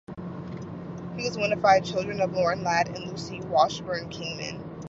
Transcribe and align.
He 1.15 1.25
was 1.29 1.37
one 1.37 1.53
of 1.53 1.61
five 1.61 1.83
children 1.83 2.21
of 2.21 2.33
Warren 2.33 2.63
Ladd 2.63 2.87
and 2.87 3.07
Lucy 3.11 3.39
Washburn 3.39 4.09
Kingman. 4.09 4.63